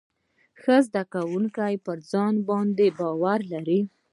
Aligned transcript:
ښه 0.61 0.75
زده 0.87 1.03
کوونکي 1.13 1.73
پر 1.85 1.97
ځان 2.11 2.33
باندې 2.49 2.85
باور 2.99 3.39
لري. 3.53 3.79